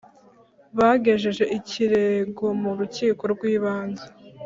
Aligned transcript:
bagejeje 0.77 1.43
ikirego 1.57 2.45
mu 2.61 2.71
rukiko 2.79 3.23
rw’ibanze 3.33 4.05